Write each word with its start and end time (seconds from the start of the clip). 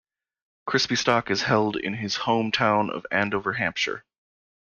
Crispystock 0.65 1.29
is 1.29 1.43
held 1.43 1.75
in 1.75 1.93
his 1.93 2.15
home 2.15 2.51
town 2.51 2.89
of 2.89 3.05
Andover, 3.11 3.53
Hampshire. 3.53 4.03